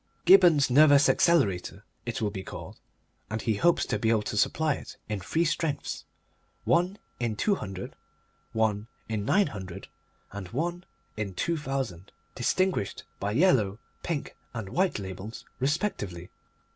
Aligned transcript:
Gibberne's 0.25 0.71
Nervous 0.71 1.07
Accelerator 1.07 1.85
it 2.07 2.23
will 2.23 2.31
be 2.31 2.41
called, 2.41 2.79
and 3.29 3.39
he 3.39 3.53
hopes 3.57 3.85
to 3.85 3.99
be 3.99 4.09
able 4.09 4.23
to 4.23 4.35
supply 4.35 4.73
it 4.73 4.97
in 5.07 5.19
three 5.19 5.45
strengths: 5.45 6.05
one 6.63 6.97
in 7.19 7.35
200, 7.35 7.95
one 8.51 8.87
in 9.07 9.25
900, 9.25 9.89
and 10.31 10.47
one 10.47 10.85
in 11.17 11.35
2000, 11.35 12.11
distinguished 12.33 13.03
by 13.19 13.31
yellow, 13.31 13.77
pink, 14.01 14.35
and 14.55 14.69
white 14.69 14.97
labels 14.97 15.45
respectively. 15.59 16.31